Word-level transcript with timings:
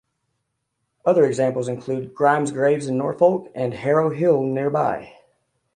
Other 1.05 1.25
examples 1.27 1.67
include 1.67 2.15
Grimes 2.15 2.51
Graves 2.51 2.87
in 2.87 2.97
Norfolk, 2.97 3.51
and 3.53 3.75
Harrow 3.75 4.09
Hill 4.09 4.41
nearby. 4.41 5.13